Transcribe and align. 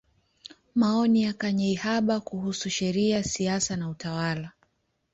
Maoni 0.75 1.21
ya 1.23 1.33
Kanyeihamba 1.33 2.19
kuhusu 2.19 2.69
Sheria, 2.69 3.23
Siasa 3.23 3.75
na 3.75 3.89
Utawala. 3.89 4.51